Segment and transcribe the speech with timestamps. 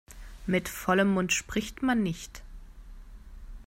[0.47, 2.41] Mit vollem Mund spricht man nicht.